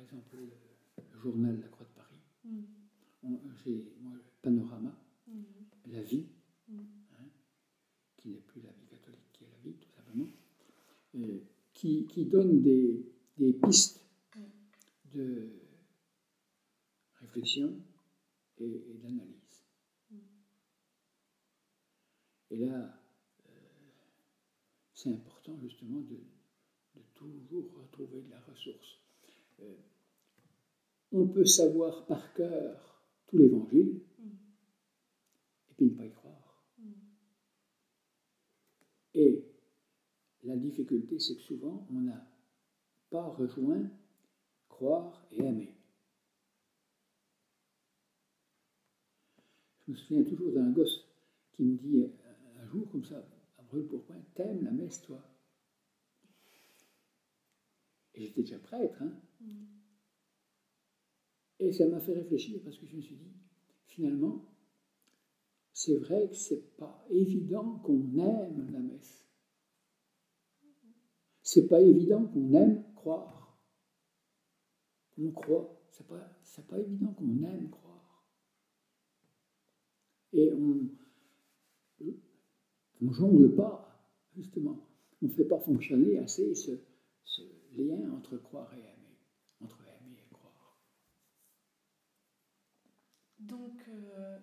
[0.05, 2.21] exemple, le, journal La Croix de Paris.
[2.43, 3.35] Mm.
[3.63, 4.95] J'ai moi le panorama,
[5.27, 5.41] mm.
[5.91, 6.27] la vie,
[6.71, 6.83] hein,
[8.17, 10.29] qui n'est plus la vie catholique, qui est la vie, tout simplement,
[11.15, 11.39] euh,
[11.73, 13.03] qui, qui, donne des,
[13.37, 14.01] des pistes
[15.13, 15.49] de
[17.19, 17.81] réflexion
[18.57, 19.65] et, d'analyse.
[22.51, 23.01] Et là,
[23.47, 23.51] euh,
[24.93, 26.19] c'est important justement de,
[27.13, 28.99] toujours retrouver de la ressource.
[29.61, 29.75] Euh,
[31.11, 34.01] on peut savoir par cœur tout l'évangile
[35.69, 36.61] et puis ne pas y croire.
[39.13, 39.45] Et
[40.43, 42.34] la difficulté, c'est que souvent, on n'a
[43.09, 43.89] pas rejoint
[44.69, 45.75] croire et aimer.
[49.85, 51.07] Je me souviens toujours d'un gosse
[51.53, 52.03] qui me dit
[52.57, 53.23] un jour, comme ça,
[53.57, 55.23] à brûle pourquoi t'aimes la messe, toi?
[58.15, 59.13] Et j'étais déjà prêtre, hein
[61.59, 63.31] et ça m'a fait réfléchir parce que je me suis dit,
[63.87, 64.45] finalement,
[65.73, 69.25] c'est vrai que c'est pas évident qu'on aime la messe.
[71.41, 73.55] C'est pas évident qu'on aime croire.
[75.19, 75.79] On croit.
[75.91, 78.25] C'est pas, c'est pas évident qu'on aime croire.
[80.33, 80.89] Et on
[83.01, 84.89] ne jongle pas, justement.
[85.21, 86.71] On ne fait pas fonctionner assez ce,
[87.77, 88.91] lien entre croire et aimer.
[93.37, 94.39] Donc, euh,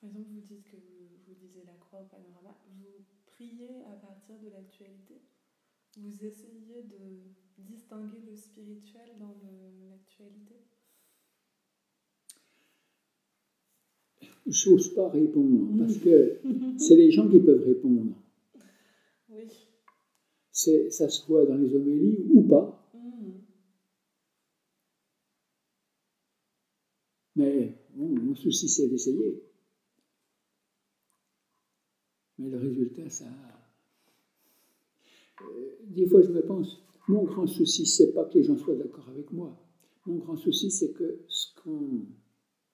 [0.00, 4.38] par exemple, vous dites que vous, lisez la croix au panorama, vous priez à partir
[4.38, 5.20] de l'actualité?
[5.96, 9.36] Vous essayez de distinguer le spirituel dans
[9.88, 10.56] l'actualité?
[14.46, 16.40] J'ose pas répondre, parce que
[16.78, 18.12] c'est les gens qui peuvent répondre.
[19.28, 19.46] Oui.
[20.50, 22.90] Ça se voit dans les homélies ou pas.
[22.92, 23.30] Mm.
[27.36, 29.42] Mais bon, mon souci, c'est d'essayer.
[32.38, 33.53] Mais le résultat, ça a.
[35.42, 38.76] Euh, des fois, je me pense, mon grand souci, c'est pas que les gens soient
[38.76, 39.60] d'accord avec moi.
[40.06, 42.06] Mon grand souci, c'est que ce qu'on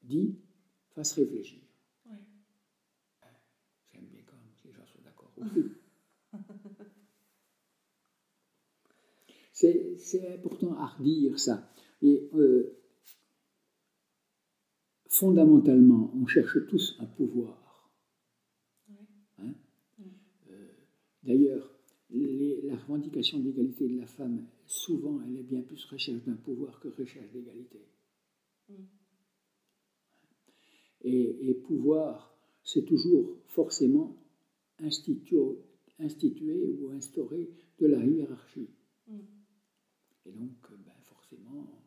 [0.03, 0.37] dit
[0.95, 1.61] fasse réfléchir.
[2.07, 2.19] Oui.
[3.93, 5.65] J'aime bien quand que les gens soient d'accord aussi.
[9.99, 11.71] c'est important à redire ça.
[12.03, 12.77] Et euh,
[15.07, 17.91] fondamentalement, on cherche tous un pouvoir.
[19.39, 19.55] Hein?
[20.51, 20.73] Euh,
[22.13, 26.89] La revendication d'égalité de la femme, souvent, elle est bien plus recherche d'un pouvoir que
[26.89, 27.81] recherche d'égalité.
[31.03, 34.17] Et, pouvoir, c'est toujours forcément
[34.79, 35.59] instituer,
[35.99, 38.69] instituer, ou instaurer de la hiérarchie.
[40.27, 41.85] Et donc, ben, forcément,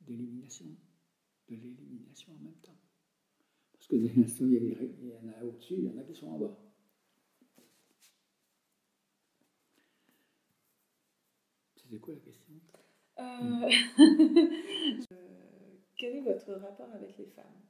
[0.00, 0.66] d'élimination
[1.48, 2.78] de l'élimination en même temps.
[3.72, 6.28] Parce que des nations, il y, en a au-dessus, il y en a qui sont
[6.28, 6.65] en bas.
[11.88, 12.54] C'était quoi la question
[13.20, 13.68] euh...
[15.96, 17.62] Quel est votre rapport avec les femmes?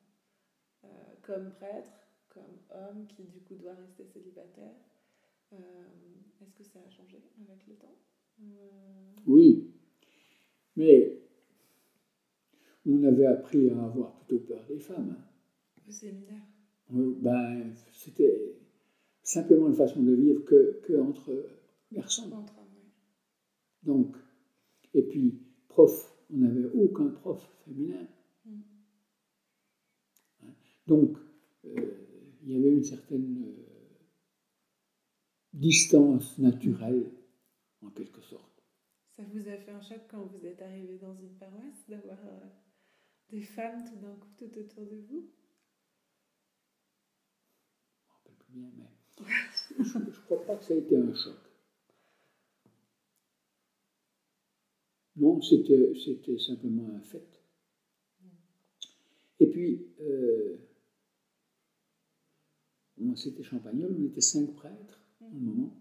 [0.85, 0.89] Euh,
[1.23, 4.75] Comme prêtre, comme homme qui du coup doit rester célibataire
[5.53, 5.57] euh,
[6.41, 7.95] Est-ce que ça a changé avec le temps?
[8.41, 9.71] Euh, Oui,
[10.77, 11.19] mais
[12.87, 15.17] on avait appris à avoir plutôt peur des femmes.
[15.87, 16.43] Au séminaire
[16.91, 18.57] ben, C'était
[19.23, 21.51] simplement une façon de vivre que, que entre
[21.93, 22.31] garçons.
[23.87, 24.17] Donc,
[24.95, 28.07] et puis, prof, on n'avait aucun prof féminin.
[28.45, 28.61] Mm.
[30.89, 31.17] Donc,
[31.65, 32.07] euh,
[32.43, 33.67] il y avait une certaine euh,
[35.53, 37.13] distance naturelle,
[37.83, 38.63] en quelque sorte.
[39.17, 42.47] Ça vous a fait un choc quand vous êtes arrivé dans une paroisse d'avoir euh,
[43.31, 45.31] des femmes tout d'un coup tout autour de vous?
[47.95, 50.97] Je ne me rappelle plus bien, mais je ne crois pas que ça a été
[50.97, 51.46] un choc.
[55.17, 55.95] Non, c'était,
[56.39, 57.27] simplement un fait.
[59.41, 60.57] Et puis, euh,
[63.17, 65.75] c'était Champagnol, on était cinq prêtres au moment.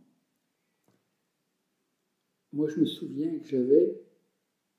[2.54, 4.02] Moi, je me souviens que j'avais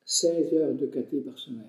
[0.07, 1.66] 16 heures de caté par semaine.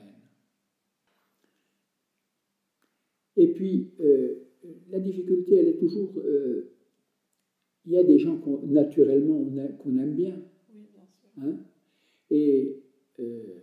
[3.36, 4.36] Et puis, euh,
[4.90, 6.14] la difficulté, elle est toujours.
[6.18, 6.72] Euh,
[7.86, 9.46] il y a des gens qu'on, naturellement
[9.80, 10.42] qu'on aime bien.
[10.74, 11.30] Oui, bien sûr.
[11.38, 11.58] Hein?
[12.30, 12.84] Et
[13.20, 13.62] euh,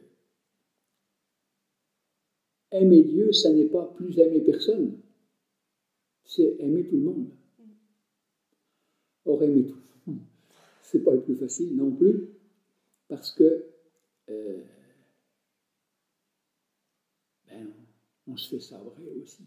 [2.70, 4.98] aimer Dieu, ça n'est pas plus aimer personne,
[6.24, 7.28] c'est aimer tout le monde.
[9.26, 10.22] Or, aimer tout le monde,
[10.82, 12.28] c'est pas le plus facile non plus,
[13.08, 13.66] parce que
[17.46, 17.72] ben,
[18.26, 19.44] on se fait sabrer aussi.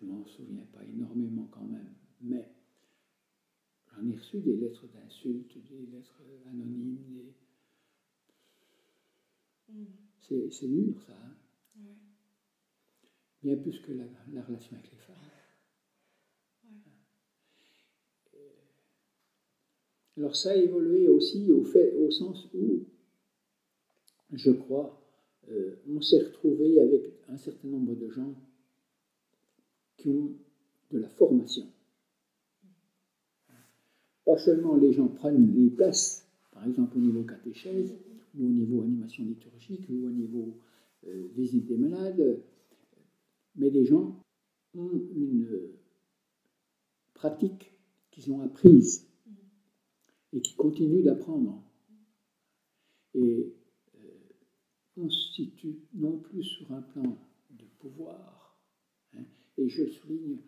[0.00, 2.48] Je m'en souviens pas énormément quand même, mais
[4.02, 7.32] j'en ai reçu des lettres d'insultes, des lettres anonymes.
[9.68, 9.84] Mm.
[10.20, 11.12] C'est, dur ça.
[11.12, 11.82] Hein.
[13.42, 15.16] Bien plus que la, relation avec les femmes.
[20.16, 22.84] Alors ça a évolué aussi au, fait, au sens où,
[24.32, 25.02] je crois,
[25.48, 28.34] euh, on s'est retrouvé avec un certain nombre de gens
[29.96, 30.36] qui ont
[30.90, 31.66] de la formation.
[34.24, 37.94] Pas seulement les gens prennent les places, par exemple au niveau catéchèse,
[38.38, 40.58] ou au niveau animation liturgique, ou au niveau
[41.06, 42.40] euh, visite des malades,
[43.56, 44.16] mais les gens
[44.74, 45.48] ont une
[47.14, 47.72] pratique
[48.10, 49.08] qu'ils ont apprise
[50.32, 51.62] et qui continuent d'apprendre.
[53.14, 53.52] Et
[53.96, 54.08] euh,
[54.96, 57.18] on se situe non plus sur un plan
[57.50, 58.56] de pouvoir,
[59.58, 60.38] et je souligne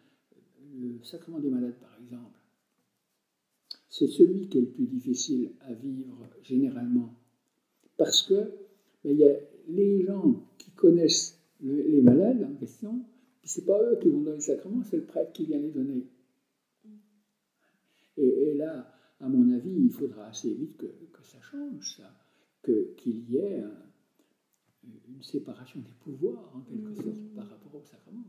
[0.81, 2.44] le sacrement des malades, par exemple.
[3.97, 7.15] C'est celui qui est le plus difficile à vivre généralement.
[7.97, 8.35] Parce que
[9.05, 9.37] ben, il y a
[9.69, 13.05] les gens qui connaissent les malades en question,
[13.45, 15.71] ce n'est pas eux qui vont donner le sacrement, c'est le prêtre qui vient les
[15.71, 16.09] donner.
[18.17, 20.87] Et, là, à mon avis, il faudra assez vite que,
[21.23, 22.13] ça change, ça,
[22.97, 23.63] qu'il y ait
[25.09, 28.25] une séparation des pouvoirs, en quelque sorte, par rapport au sacrement.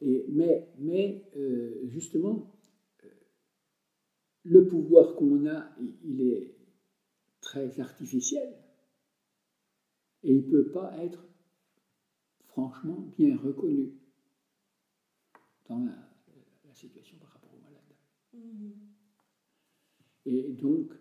[0.00, 2.54] Mais, mais euh, justement,
[3.04, 3.08] euh,
[4.44, 5.68] le pouvoir qu'on a,
[6.04, 6.56] il est
[7.40, 8.54] très artificiel.
[10.22, 11.24] Et il ne peut pas être
[12.40, 13.92] franchement bien reconnu
[15.68, 16.04] dans la,
[16.74, 17.96] situation par rapport aux malades.
[18.36, 18.72] Mm-hmm.
[20.26, 20.92] Et donc,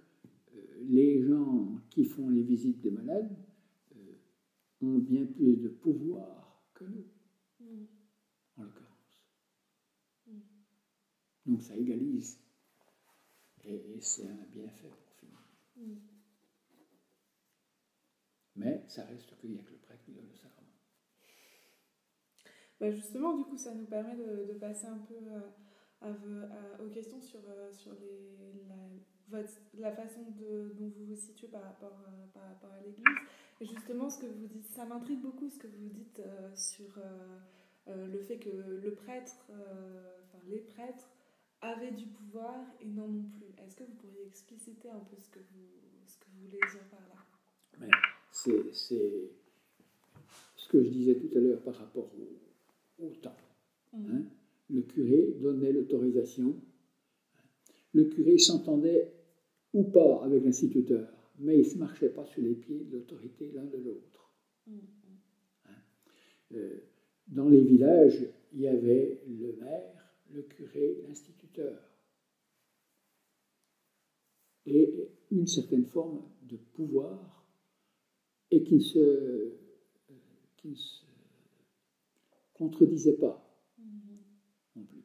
[0.56, 3.36] euh, les gens qui font les visites des malades
[3.96, 4.14] euh,
[4.82, 7.06] ont bien plus de pouvoir que nous,
[7.60, 7.86] mm.
[8.58, 9.22] en l'occurrence.
[11.46, 11.47] Mm.
[11.58, 12.40] Donc ça égalise.
[13.66, 15.40] Et, c'est un bienfait pour finir.
[15.76, 15.96] Mm.
[18.58, 20.68] Mais ça reste qu'il n'y a que le prêtre qui donne le sacrement.
[22.80, 25.16] Bah justement, du coup, ça nous permet de, passer un peu
[26.02, 26.12] à,
[26.80, 29.42] aux questions sur, euh, sur les, la,
[29.80, 33.04] la façon de, dont vous vous situez par rapport, euh, par rapport à l'Église.
[33.62, 37.00] Et justement, ce que vous dites, ça m'intrigue beaucoup ce que vous dites euh, sur
[37.88, 41.10] le fait que le prêtre, enfin les prêtres,
[41.62, 43.54] avaient du pouvoir et n'en ont plus.
[43.64, 45.68] Est-ce que vous pourriez expliciter un peu ce que vous,
[46.06, 47.16] ce que vous voulez dire par là?
[48.32, 48.72] C'est
[50.56, 52.10] ce que je disais tout à l'heure par rapport
[53.00, 53.36] au, au temps.
[53.94, 54.12] Mm.
[54.12, 54.24] Hein.
[54.70, 56.56] Le curé donnait l'autorisation.
[57.94, 59.12] Le curé s'entendait
[59.74, 63.52] ou pas avec l'instituteur, mais il ne se marchait pas sur les pieds de l'autorité
[63.54, 64.32] l'un de l'autre.
[64.68, 64.78] Mm.
[65.66, 65.72] Hein.
[66.56, 66.80] Euh,
[67.28, 69.97] dans les villages, il y avait le maire,
[70.32, 71.80] le curé, l'instituteur.
[74.66, 77.46] Et une certaine forme de pouvoir
[78.52, 79.60] et qui se, euh,
[80.58, 81.06] qui ne se
[82.54, 83.44] contredisait pas
[84.76, 85.04] non plus.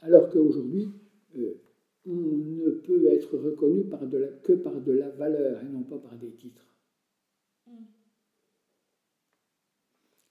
[0.00, 0.88] Alors qu'aujourd'hui,
[1.36, 1.62] euh,
[2.06, 5.82] on ne peut être reconnu par de la, que par de la valeur et non
[5.82, 6.66] pas par des titres.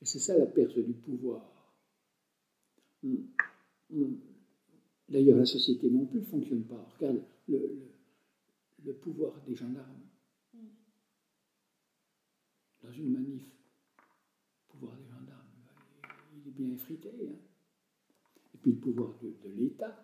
[0.01, 1.51] Et c'est ça la perte du pouvoir.
[5.09, 6.89] D'ailleurs, la société non plus ne fonctionne pas.
[6.97, 7.89] Regarde le,
[8.83, 10.01] le pouvoir des gendarmes
[12.83, 13.43] dans une manif.
[14.67, 15.05] Pouvoir des
[16.55, 17.09] bien effrité.
[17.09, 17.35] Hein.
[18.53, 20.01] Et puis le pouvoir de, l'État.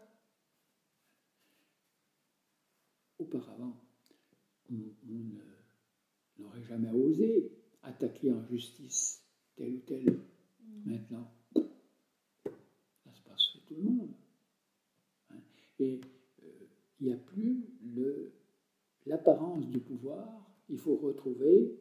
[3.20, 3.80] Auparavant,
[4.72, 4.76] on,
[6.39, 7.52] n'aurait jamais osé
[7.84, 9.24] attaquer en justice
[9.56, 10.06] tel ou tel.
[10.06, 10.91] Mm.
[10.91, 14.14] Maintenant, ça se passe chez le monde.
[15.32, 15.42] Hein.
[15.80, 16.02] Et
[16.44, 16.48] euh,
[17.00, 17.66] il n'y a plus
[19.06, 20.28] l'apparence du pouvoir.
[20.70, 21.80] Il faut retrouver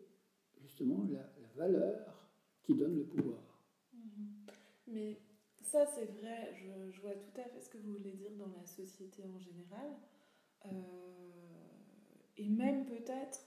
[0.63, 2.29] justement la valeur
[2.63, 3.41] qui donne le pouvoir.
[4.87, 5.21] Mais
[5.63, 6.53] ça, c'est vrai,
[6.91, 9.91] je, vois tout à fait ce que vous voulez dire dans la société en général.
[10.67, 10.71] Euh,
[12.37, 13.47] et même peut-être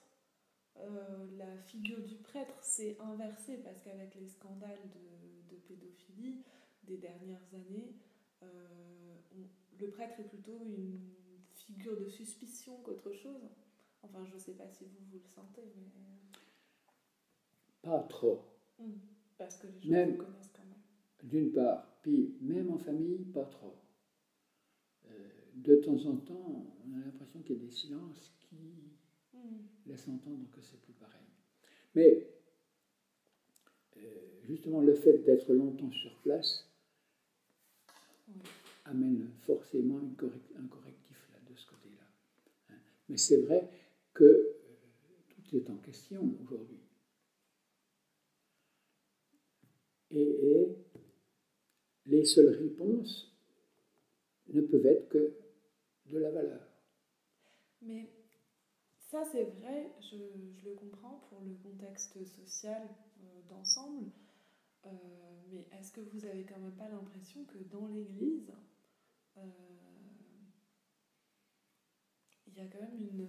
[0.78, 4.80] euh, la figure du prêtre s'est inversée parce qu'avec les scandales
[5.50, 6.44] de, pédophilie
[6.84, 7.94] des dernières années,
[9.80, 11.00] le prêtre est plutôt une
[11.52, 13.50] figure de suspicion qu'autre chose.
[14.02, 15.92] Enfin, je ne sais pas si vous, vous le sentez, mais...
[17.82, 18.42] Pas trop.
[18.80, 18.94] Hmm.
[19.38, 20.74] parce que les gens vous connaissent quand même
[21.24, 23.76] d'une part, puis même en famille, pas trop.
[25.10, 28.56] Euh, de temps en temps, on a l'impression qu'il y a des silences qui
[29.34, 29.66] hmm.
[29.86, 31.22] laissent entendre que c'est plus pareil.
[31.96, 32.28] Mais
[33.98, 34.02] euh,
[34.44, 36.70] justement, le fait d'être longtemps sur place
[38.86, 42.08] amène forcément un correctif là, de ce côté-là.
[42.70, 42.80] Hein.
[43.10, 43.68] Mais c'est vrai
[44.14, 44.54] que euh,
[45.30, 46.80] tout est en question aujourd'hui.
[50.16, 50.68] et,
[52.06, 53.32] les seules réponses
[54.48, 55.34] ne peuvent être que
[56.08, 56.68] de la valeur.
[57.82, 58.10] Mais
[59.10, 60.18] ça, c'est vrai, je,
[60.66, 62.82] le comprends pour le contexte social
[63.24, 64.12] euh, d'ensemble.
[64.86, 64.90] Euh,
[65.52, 68.52] mais est-ce que vous avez quand même pas l'impression que dans l'Église,
[69.38, 69.42] euh,
[72.48, 73.28] il y a quand même une,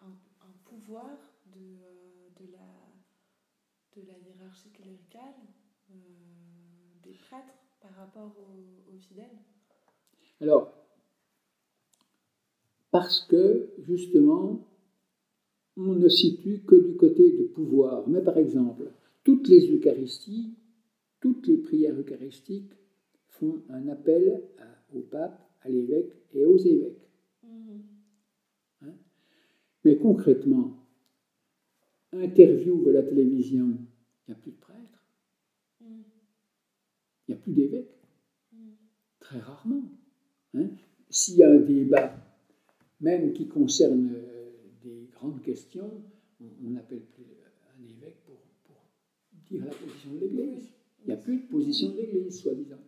[0.00, 2.66] un, pouvoir de, de, la,
[3.96, 5.34] de la hiérarchie cléricale
[5.90, 5.94] euh,
[7.02, 9.38] des prêtres par rapport aux, fidèles?
[10.40, 10.72] Alors,
[12.90, 14.67] parce que justement,
[15.78, 18.08] on ne situe que du côté de pouvoir.
[18.08, 18.90] Mais par exemple,
[19.24, 20.54] toutes les Eucharisties,
[21.20, 22.72] toutes les prières eucharistiques
[23.28, 24.42] font un appel
[24.94, 27.08] au pape, à l'évêque et aux évêques.
[27.42, 27.82] Mhm.
[28.82, 28.94] Hein?
[29.84, 30.72] Mais concrètement,
[32.12, 33.76] interview de la télévision,
[34.26, 35.04] il n'y a plus de prêtres.
[35.80, 36.04] Il
[37.28, 37.94] n'y a plus d'évêques.
[39.20, 39.82] Très rarement.
[40.54, 40.70] Hein?
[41.10, 42.14] S'il y a un débat,
[43.00, 44.37] même qui concerne euh,
[44.82, 46.02] des grandes questions,
[46.40, 47.24] on n'appelle plus
[47.76, 48.36] un évêque pour,
[49.50, 50.68] dire la position de l'Église.
[51.00, 52.80] Il n'y a plus de position de l'Église, soi-disant.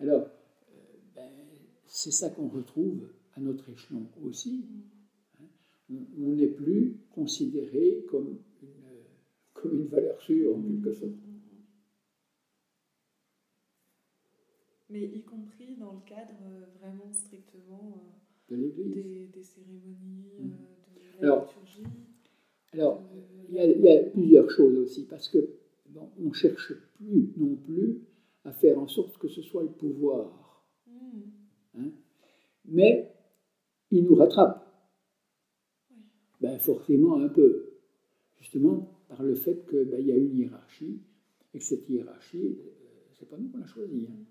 [0.00, 0.28] Alors,
[0.70, 1.30] euh, ben,
[1.86, 4.66] c'est ça qu'on retrouve à notre échelon aussi.
[5.40, 5.46] Hein.
[6.18, 8.68] on n'est plus considéré comme une,
[9.54, 11.12] comme une valeur sûre en quelque sorte.
[14.90, 18.18] Mais y compris dans le cadre euh, vraiment strictement
[18.50, 18.94] de l'Église.
[18.94, 20.48] Des, des, cérémonies, Mm.
[20.48, 21.82] de la Alors, liturgie.
[22.72, 23.02] Alors,
[23.48, 25.38] il y, a, il y a plusieurs choses aussi, parce que
[25.88, 28.00] bon, on ne cherche plus non plus
[28.44, 30.64] à faire en sorte que ce soit le pouvoir.
[31.74, 31.88] Mm.
[32.66, 33.12] Mais
[33.90, 34.64] il nous rattrape.
[36.40, 37.64] Ben, forcément un peu.
[38.38, 41.00] Justement par le fait qu'il ben, y a une hiérarchie,
[41.54, 42.70] et que cette hiérarchie, euh,
[43.18, 44.06] c'est pas nous qu'on l'a choisie.
[44.10, 44.24] hein.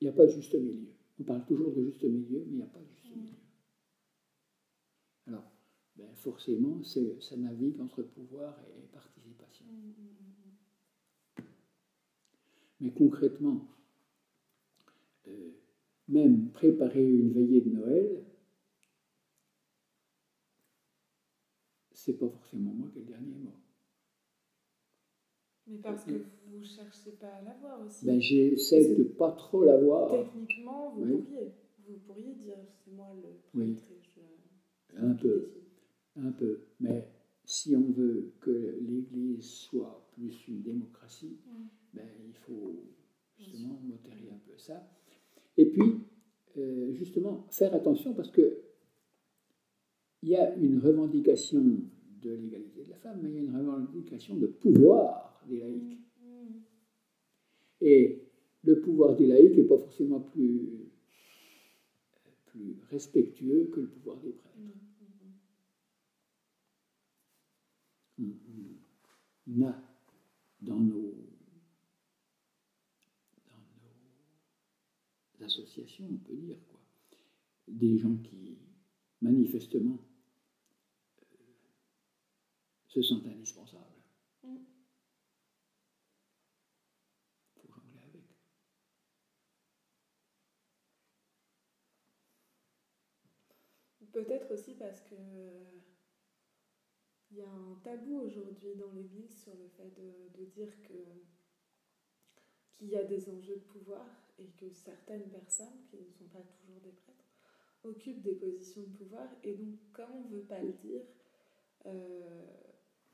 [0.00, 0.92] Il n'y a pas de juste milieu.
[1.20, 3.34] On parle toujours de juste milieu, mais il n'y a pas de juste milieu.
[5.26, 5.50] Alors,
[5.96, 9.66] ben, forcément, ça navigue entre pouvoir et participation.
[12.80, 13.66] Mais concrètement,
[15.26, 15.50] euh,
[16.08, 18.24] même préparer une veillée de Noël,
[21.92, 23.57] c'est pas forcément moi qui ai le dernier mot.
[25.68, 26.12] Mais parce que
[26.46, 28.06] vous ne cherchez pas à l'avoir aussi.
[28.06, 31.22] Ben, j'essaie de pas trop l'avoir, Techniquement, vous Oui.
[31.22, 31.52] pourriez.
[31.86, 33.28] Vous pourriez dire, c'est moi le
[33.60, 33.76] Oui.
[33.76, 35.50] je- un peu,
[36.16, 36.60] un peu.
[36.80, 37.06] Mais
[37.44, 41.66] si on veut que l'Église soit plus une démocratie, Mm.
[41.94, 42.74] ben, il faut
[43.38, 44.90] justement modérer un peu ça.
[45.56, 46.00] Et puis,
[46.56, 48.62] euh, justement, faire attention parce que
[50.22, 51.62] il y a une revendication
[52.22, 55.98] de l'égalité de la femme, mais il y a une revendication de pouvoir des laïcs.
[57.80, 58.28] Et
[58.64, 60.90] le pouvoir des laïcs n'est pas forcément plus,
[62.90, 64.56] respectueux que le pouvoir des prêtres.
[68.18, 69.80] On a
[70.60, 71.14] dans nos,
[73.46, 73.62] dans
[75.40, 76.80] nos associations, on peut dire, quoi,
[77.68, 78.58] des gens qui
[79.20, 79.98] manifestement
[81.22, 81.26] euh,
[82.88, 83.84] se sentent indispensables.
[84.42, 84.56] Mm.
[87.54, 88.24] faut jongler avec.
[94.12, 95.14] Peut-être aussi parce que
[97.30, 100.94] il y a un tabou aujourd'hui dans l'Église sur le fait de, de dire que
[102.78, 104.06] qu'il y a des enjeux de pouvoir
[104.38, 107.24] et que certaines personnes qui ne sont pas toujours des prêtres
[107.82, 109.28] occupent des positions de pouvoir.
[109.42, 111.02] Et donc comme on ne veut pas le dire,
[111.86, 112.46] euh,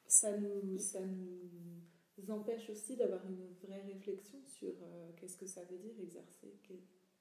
[0.06, 5.64] ça, nous, ça nous empêche aussi d'avoir une vraie réflexion sur euh, qu'est-ce que ça
[5.64, 6.54] veut dire exercer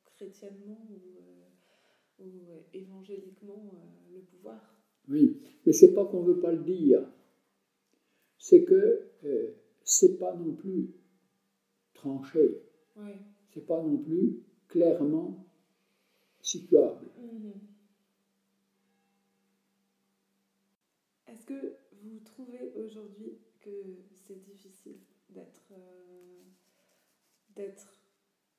[0.05, 1.49] chrétiennement ou, euh,
[2.19, 4.75] ou euh, évangéliquement euh, le pouvoir.
[5.07, 7.01] Oui, mais c'est pas qu'on veut pas le dire.
[8.37, 9.51] C'est que euh,
[9.83, 10.93] c'est pas non plus
[11.93, 12.61] tranché.
[13.53, 15.45] C'est pas non plus clairement
[16.41, 17.07] situable.
[17.17, 17.53] Mhm.
[21.27, 23.69] Est-ce que vous trouvez aujourd'hui que
[24.15, 24.97] c'est difficile
[25.29, 26.41] d'être euh,
[27.55, 27.87] d'être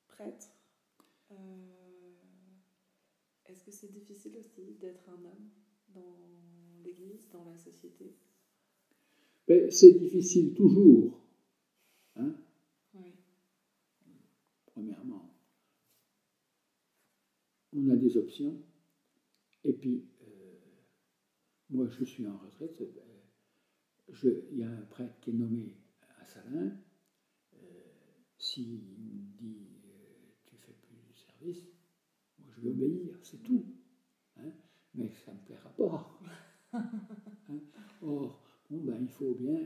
[0.07, 0.51] prêtre
[1.31, 1.84] Euh,
[3.55, 5.49] Est-ce que c'est difficile aussi d'être un homme
[5.87, 6.17] dans
[6.83, 8.13] l'Église, dans la société?
[9.47, 11.25] Mais c'est difficile toujours,
[12.15, 12.35] hein,
[12.93, 13.15] Oui.
[14.65, 15.33] premièrement.
[17.73, 18.59] On a des options.
[19.65, 20.55] Et puis, euh,
[21.69, 22.81] moi, je suis en retraite.
[22.81, 25.77] euh, Il y a un prêtre qui est nommé
[26.17, 26.71] à Salins.
[27.53, 27.83] Euh,
[28.37, 31.74] S'il me dit euh, tu fais plus de service,
[32.67, 33.65] obéir, c'est tout.
[34.37, 34.51] hein.
[34.93, 36.19] Mais ça ne me plaira pas.
[36.73, 37.61] Hein.
[38.01, 39.61] Or, bon, ben, il faut bien.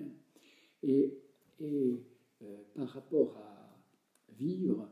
[0.84, 1.18] Et,
[1.62, 1.98] euh,
[2.74, 3.78] par rapport à
[4.30, 4.90] vivre,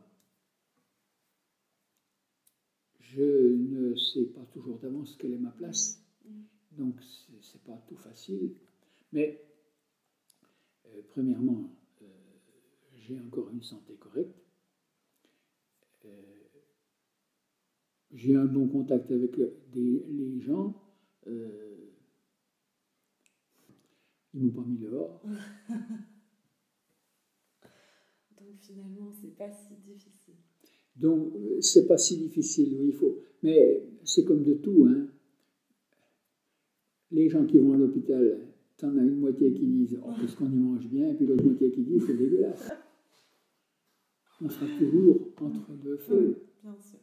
[2.99, 6.03] je ne sais pas toujours d'avance quelle est ma place.
[6.71, 6.99] Donc,
[7.41, 8.53] c'est pas tout facile.
[9.11, 9.41] Mais,
[10.85, 12.05] euh, premièrement, euh,
[12.95, 14.43] j'ai encore une santé correcte.
[18.17, 19.37] J'ai un bon contact avec
[19.71, 20.75] des- les gens.
[21.27, 21.75] Euh,
[24.33, 25.21] ils m'ont pas mis dehors.
[28.39, 30.35] Donc finalement, c'est pas si difficile.
[30.95, 33.19] Donc, euh, c'est pas si difficile, oui, il faut.
[33.43, 35.07] Mais c'est comme de tout, hein.
[37.11, 38.47] Les gens qui vont à l'hôpital,
[38.77, 41.43] t'en as une moitié qui disent Oh, qu'est-ce qu'on y mange bien, et puis l'autre
[41.43, 42.71] moitié qui dit C'est dégueulasse.
[44.41, 46.35] On sera toujours entre deux feux.
[46.63, 46.99] Bien sûr,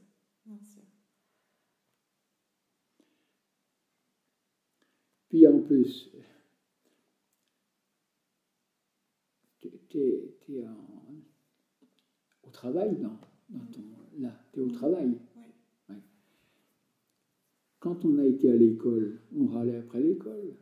[0.47, 0.83] bien sûr.
[5.29, 6.11] Puis en plus,
[9.89, 10.65] tu es,
[12.43, 13.83] au travail dans, dans ton.
[14.19, 15.19] Là, tu es au travail?
[17.79, 20.57] Quand on a été à l'école, on râlait après l'école.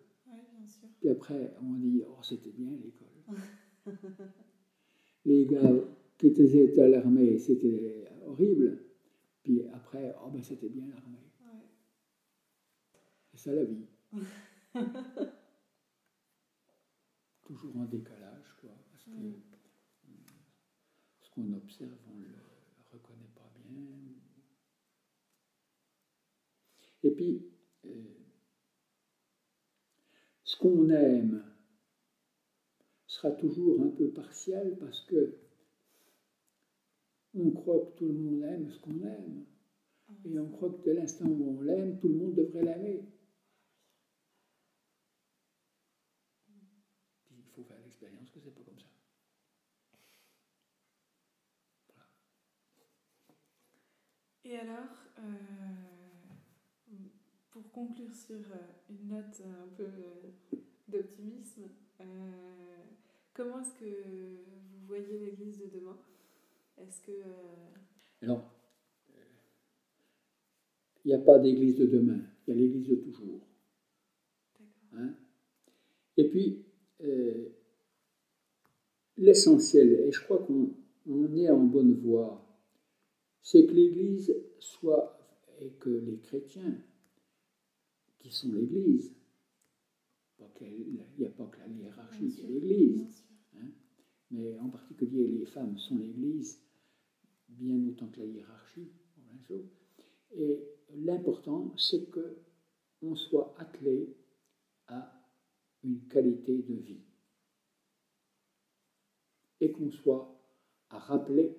[0.99, 3.87] Puis après, on dit Oh, c'était bien l'école.
[5.25, 5.73] Les gars
[6.19, 8.83] qui étaient à l'armée, c'était horrible.
[9.45, 11.19] Puis après, oh, ben, c'était bien l'armée.
[13.31, 13.87] C'est ça la vie.
[17.43, 18.71] Toujours en décalage, quoi.
[18.91, 19.43] Parce que mm.
[21.21, 22.39] ce qu'on observe, on ne le
[22.91, 23.85] reconnaît pas bien.
[27.03, 27.45] Et puis,
[27.85, 28.17] euh,
[30.45, 31.45] ce qu'on aime
[33.07, 35.37] sera toujours un peu partiel parce que
[37.35, 39.45] on croit que tout le monde aime ce qu'on aime.
[40.09, 43.05] Ah Et on croit que dès l'instant où on l'aime, tout le monde devrait l'aimer.
[47.31, 48.87] il faut faire l'expérience que c'est pas comme ça.
[54.53, 55.23] Et alors, euh,
[57.51, 61.63] pour conclure sur euh, une note un peu euh, d'optimisme,
[63.33, 65.97] comment est-ce que vous voyez l'Église de demain?
[66.77, 67.13] Est-ce que...
[68.21, 68.45] Alors,
[71.03, 73.41] il n'y a pas d'église de demain, il y a l'église de toujours.
[74.93, 75.15] Hein?
[76.19, 76.63] Et puis,
[77.01, 77.49] euh,
[79.17, 82.52] l'essentiel, et je crois qu'on est en bonne voie,
[83.43, 85.19] c'est que l'église soit,
[85.61, 86.83] et que les chrétiens,
[88.19, 89.15] qui sont l'église,
[90.61, 93.25] il n'y a pas que la hiérarchie qui est l'église,
[93.57, 93.71] hein?
[94.31, 96.63] mais en particulier les femmes sont l'église,
[97.49, 98.91] bien autant que la hiérarchie.
[100.35, 100.63] Et
[100.95, 102.39] l'important, c'est que
[103.03, 104.17] on soit attelé
[104.87, 105.21] à
[105.83, 107.03] une qualité de vie
[109.61, 110.41] et qu'on soit
[110.89, 111.57] à rappeler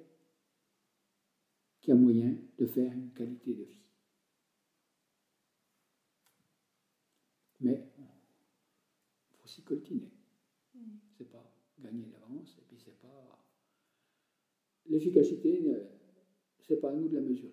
[1.84, 3.82] qu'il y a moyen de faire une qualité de vie.
[7.60, 7.86] Mais
[9.30, 10.10] il faut s'y coltiner.
[10.74, 10.80] Mm.
[11.18, 13.46] C'est pas gagner d'avance et puis c'est pas.
[14.86, 15.62] L'efficacité,
[16.62, 17.52] c'est pas à nous de la mesurer.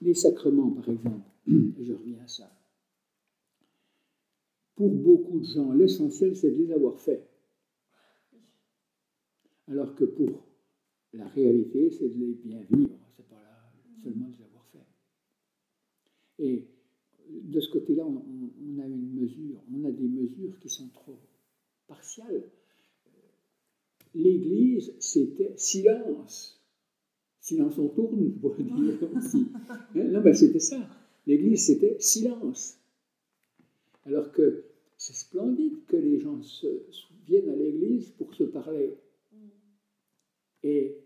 [0.00, 2.50] Les sacrements, par exemple, je reviens à ça.
[4.74, 7.31] Pour beaucoup de gens, l'essentiel, c'est de les avoir faits.
[9.68, 10.46] Alors que pour
[11.12, 14.86] la réalité, c'est de les bien vivre, c'est pas seulement de les avoir faits.
[16.38, 16.66] Et
[17.28, 21.18] de ce côté-là, on, on, a une mesure, on a des mesures qui sont trop
[21.86, 22.42] partiales.
[24.14, 26.60] L'Église, c'était silence.
[27.40, 29.48] Silence on tourne, pour dire aussi.
[29.68, 30.88] Hein, non, mais c'était ça.
[31.26, 32.78] L'Église, c'était silence.
[34.04, 34.64] Alors que
[34.96, 36.66] c'est splendide que les gens se,
[37.26, 38.94] viennent à l'Église pour se parler.
[40.62, 40.98] Et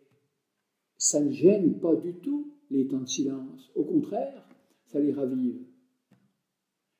[0.99, 3.71] ça ne gêne pas du tout les temps de silence.
[3.75, 4.49] Au contraire,
[4.87, 5.65] ça les ravive.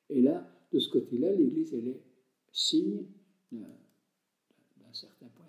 [0.09, 2.03] Et là, de ce côté-là, l'Église, elle est
[2.51, 3.05] signe
[3.51, 5.47] d'un certain point